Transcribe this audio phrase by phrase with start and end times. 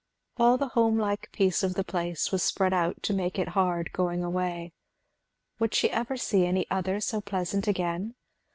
[0.37, 3.91] All the home like peace of the place was spread out to make it hard
[3.93, 4.73] going away.
[5.59, 8.15] Would she ever see any other so pleasant again?